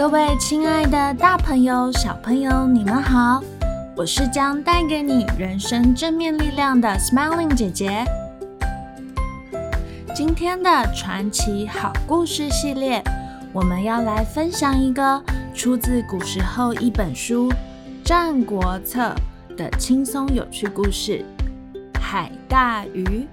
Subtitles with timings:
[0.00, 3.44] 各位亲爱的大朋友、小朋友，你们好！
[3.94, 8.02] 我是将带给你人生正面力量的 Smiling 姐姐。
[10.16, 13.04] 今天的传奇好故事系列，
[13.52, 15.22] 我们要来分享一个
[15.54, 17.50] 出自古时候一本书
[18.02, 19.14] 《战国策》
[19.54, 21.22] 的轻松有趣故事——
[22.00, 23.28] 海大鱼。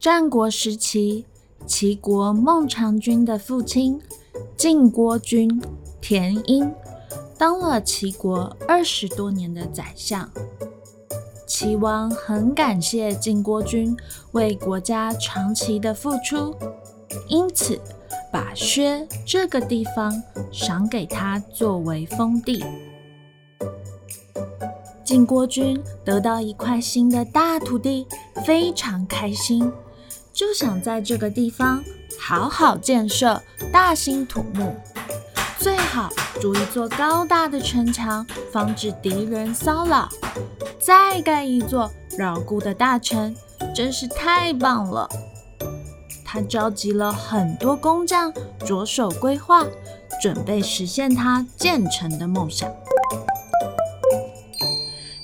[0.00, 1.26] 战国时期，
[1.68, 4.00] 齐国孟尝君的父亲
[4.56, 5.62] 晋国君
[6.00, 6.72] 田婴
[7.36, 10.28] 当了齐国二十多年的宰相。
[11.46, 13.94] 齐王很感谢晋国君
[14.32, 16.54] 为国家长期的付出，
[17.28, 17.78] 因此
[18.32, 22.64] 把薛这个地方赏给他作为封地。
[25.04, 28.06] 晋国君得到一块新的大土地，
[28.46, 29.70] 非常开心。
[30.38, 31.82] 就想在这个地方
[32.16, 34.72] 好好建设大兴土木，
[35.58, 36.08] 最好
[36.40, 40.08] 筑一座高大的城墙，防止敌人骚扰，
[40.78, 43.34] 再盖一座牢固的大城，
[43.74, 45.08] 真是太棒了。
[46.24, 48.32] 他召集了很多工匠，
[48.64, 49.66] 着手规划，
[50.22, 52.70] 准备实现他建成的梦想。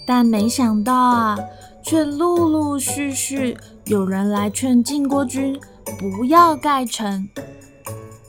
[0.05, 1.39] 但没想到啊，
[1.84, 3.56] 却陆陆续续。
[3.84, 5.61] 有人来劝晋国君
[5.99, 7.28] 不要盖城，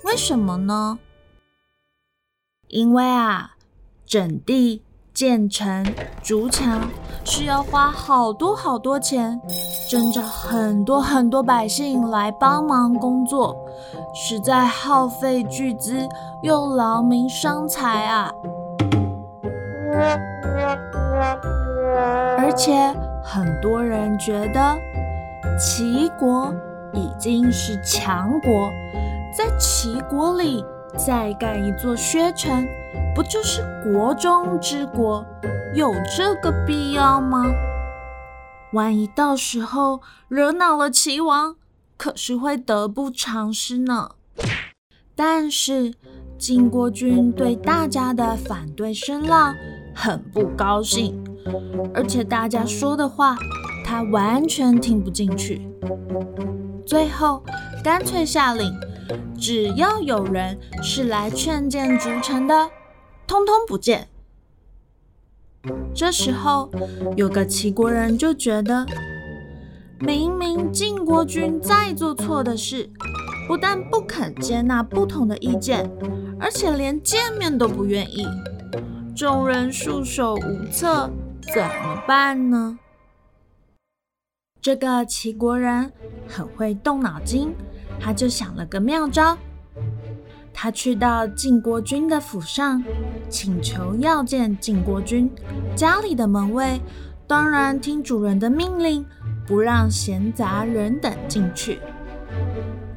[0.03, 0.99] 为什么呢？
[2.67, 3.51] 因为啊，
[4.05, 4.83] 整地、
[5.13, 5.85] 建城、
[6.21, 6.89] 筑墙
[7.23, 9.39] 是要花好多好多钱，
[9.89, 13.55] 征召很多很多百姓来帮忙工作，
[14.13, 16.05] 实在耗费巨资
[16.43, 18.29] 又劳民伤财啊！
[22.37, 22.93] 而且
[23.35, 24.79] 很多人觉得。
[25.59, 26.53] 齐国
[26.93, 28.71] 已经是强国，
[29.37, 30.63] 在齐国里
[30.97, 32.65] 再盖一座薛城，
[33.13, 35.25] 不就是国中之国？
[35.73, 37.43] 有这个必要吗？
[38.71, 41.57] 万一到时候惹恼了齐王，
[41.97, 44.11] 可是会得不偿失呢。
[45.13, 45.93] 但是
[46.37, 49.53] 晋国君对大家的反对声浪
[49.93, 51.21] 很不高兴，
[51.93, 53.37] 而且大家说的话。
[53.87, 55.61] 他完全听不进去，
[56.87, 57.43] 最后
[57.83, 58.73] 干脆下令，
[59.37, 62.71] 只要有人是来劝谏筑城的，
[63.27, 64.07] 通通不见。
[65.93, 66.71] 这时候，
[67.15, 68.87] 有个齐国人就觉得，
[69.99, 72.89] 明明晋国君在做错的事，
[73.47, 75.87] 不但不肯接纳不同的意见，
[76.39, 78.25] 而且连见面都不愿意，
[79.15, 81.11] 众人束手无策，
[81.53, 82.79] 怎么办呢？
[84.61, 85.91] 这个齐国人
[86.27, 87.53] 很会动脑筋，
[87.99, 89.37] 他就想了个妙招。
[90.53, 92.83] 他去到晋国君的府上，
[93.29, 95.29] 请求要见晋国君。
[95.75, 96.81] 家里的门卫
[97.27, 99.05] 当然听主人的命令，
[99.45, 101.79] 不让闲杂人等进去。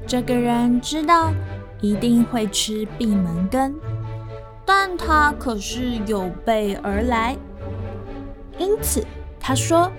[0.07, 1.33] 这个人知道
[1.81, 3.75] 一定会吃闭门羹，
[4.65, 7.37] 但他可是有备而来，
[8.59, 9.07] 因此
[9.39, 9.91] 他说。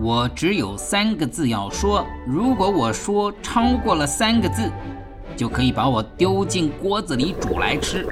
[0.00, 4.68] 我只有三个字要说，如果我说超过了三个字，
[5.36, 8.04] 就可以把我丢进锅子里煮来吃。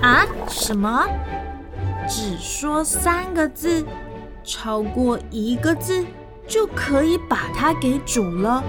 [0.00, 0.24] 啊？
[0.48, 1.04] 什么？
[2.08, 3.84] 只说三个字，
[4.44, 6.04] 超过一个字
[6.46, 8.62] 就可以把它给煮了？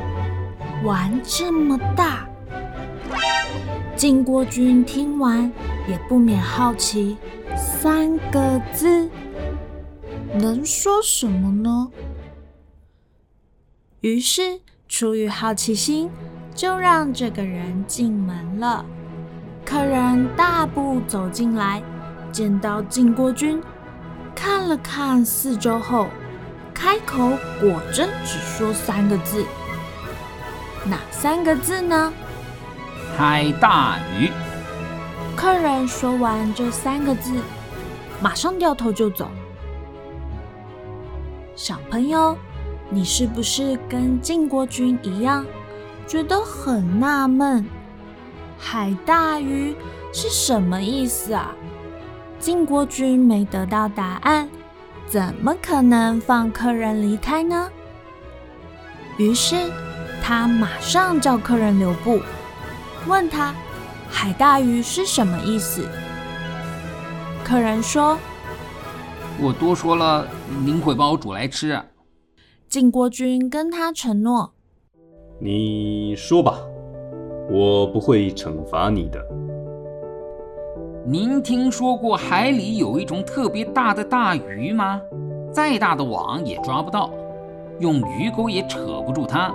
[0.84, 2.28] 玩这么大？
[3.96, 5.52] 晋国君听完
[5.88, 7.18] 也不免好奇，
[7.56, 8.63] 三个字。
[10.64, 11.92] 能说什么呢？
[14.00, 16.10] 于是出于好奇心，
[16.56, 18.86] 就让这个人进门了。
[19.66, 21.84] 客人大步走进来，
[22.32, 23.62] 见到晋国君，
[24.34, 26.08] 看了看四周后，
[26.74, 29.46] 开口果真只说三个字
[30.88, 32.14] ：“哪三个字呢？
[33.18, 34.32] 海大鱼。
[35.36, 37.34] 客人说完这三个字，
[38.22, 39.30] 马上掉头就走。
[41.56, 42.36] 小朋友，
[42.90, 45.46] 你是不是跟靖国君一样，
[46.08, 47.64] 觉得很纳闷？
[48.58, 49.76] 海大鱼
[50.12, 51.54] 是什么意思啊？
[52.40, 54.50] 靖国君没得到答案，
[55.06, 57.70] 怎么可能放客人离开呢？
[59.18, 59.56] 于是
[60.24, 62.20] 他马上叫客人留步，
[63.06, 63.54] 问他
[64.10, 65.88] 海大鱼是什么意思。
[67.44, 68.18] 客人说
[69.42, 70.28] ：“我多说了，
[70.66, 71.86] 您会帮我煮来吃啊。”
[72.70, 74.54] 靖国君跟他承诺
[75.40, 76.60] ：“你说吧。”
[77.52, 79.22] 我不会惩罚你的。
[81.06, 85.02] 您听说过海里有一种特别大的大鱼吗？
[85.52, 87.12] 再大的网也抓不到，
[87.80, 89.54] 用鱼钩也扯不住它。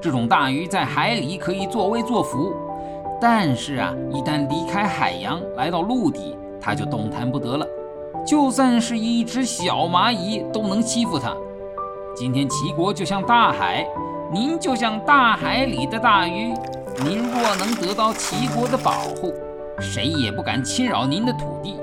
[0.00, 2.54] 这种大鱼在海里可以作威作福，
[3.20, 7.66] 但是啊，一旦离开海洋来到陆地，它就动弹不得了。
[8.26, 11.32] 就算是一只小蚂蚁都能欺负它。
[12.16, 13.86] 今天齐国就像大海，
[14.32, 16.52] 您就像大海里的大鱼。
[17.04, 19.32] 您若能得到齐国的保护，
[19.78, 21.76] 谁也不敢侵扰您的土地；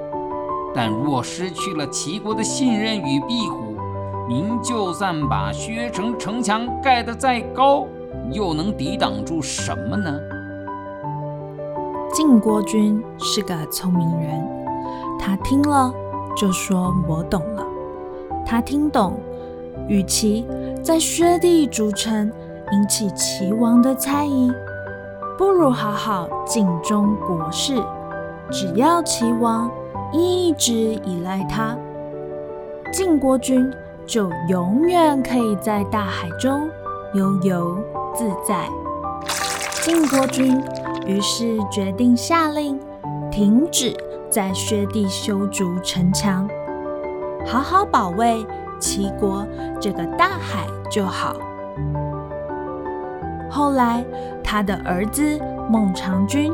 [0.75, 3.78] 但若失去了齐国的信任与庇护，
[4.28, 7.86] 您就算把薛城城墙盖得再高，
[8.31, 10.19] 又能抵挡住什么呢？
[12.12, 14.44] 晋国君是个聪明人，
[15.19, 15.94] 他听了
[16.35, 17.65] 就说：“我懂了。”
[18.45, 19.13] 他听懂，
[19.88, 20.45] 与其
[20.81, 22.31] 在薛地筑城，
[22.71, 24.51] 引起齐王的猜疑。
[25.38, 27.81] 不如好好尽忠国事，
[28.51, 29.69] 只要齐王
[30.12, 31.75] 一直依赖他，
[32.91, 33.71] 靖国君
[34.06, 36.69] 就永远可以在大海中
[37.15, 37.77] 悠游
[38.13, 38.68] 自在。
[39.81, 40.62] 靖国君
[41.07, 42.80] 于是决定下令
[43.31, 43.95] 停止
[44.33, 46.50] 在薛地修筑城墙，
[47.45, 48.44] 好好保卫
[48.80, 49.47] 齐国
[49.80, 51.35] 这个大海就好。
[53.47, 54.03] 后来，
[54.44, 55.39] 他的儿子
[55.69, 56.51] 孟尝君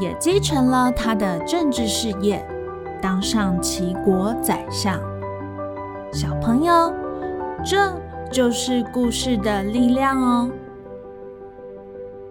[0.00, 2.44] 也继承了他的政治事业，
[3.00, 5.00] 当上齐国宰相。
[6.12, 6.92] 小朋友，
[7.64, 7.92] 这
[8.32, 10.50] 就是故事的力量哦。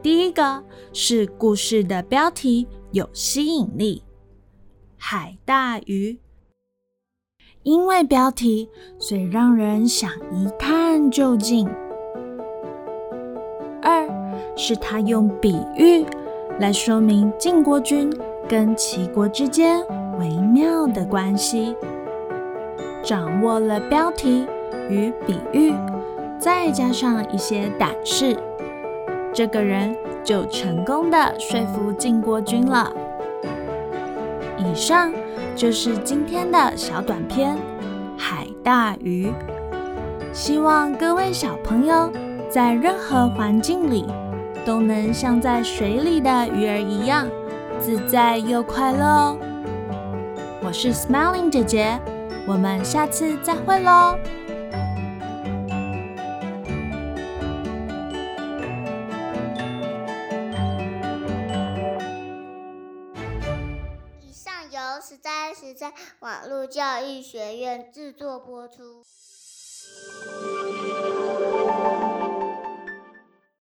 [0.02, 0.62] 第一个
[0.92, 4.04] 是故事的标题有吸引力，
[4.98, 6.20] 海大鱼。
[7.64, 8.70] 因为标题，
[9.00, 11.68] 所以让人想一探究竟。
[13.82, 14.08] 二
[14.56, 16.06] 是他用比喻
[16.60, 18.12] 来说明晋国君
[18.48, 19.84] 跟齐国之间
[20.20, 21.76] 微妙的关系。
[23.04, 24.48] 掌握了标题
[24.90, 25.74] 与比喻，
[26.40, 28.36] 再加上一些胆识，
[29.34, 32.92] 这个人就成功的说服晋国君了。
[34.76, 35.10] 以上
[35.56, 37.56] 就是今天的小短片
[38.18, 39.28] 《海大鱼》，
[40.34, 42.12] 希望各位小朋友，
[42.50, 44.06] 在任何环境里，
[44.66, 47.26] 都能像在水里的鱼儿一样
[47.80, 49.38] 自在又快乐哦。
[50.62, 51.98] 我是 Smiling 姐姐，
[52.46, 54.18] 我们下次再会喽。
[65.08, 69.06] 十三十三网络教育学院制作播出。